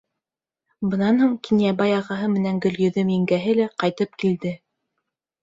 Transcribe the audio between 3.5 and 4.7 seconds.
лә ҡайтып килде.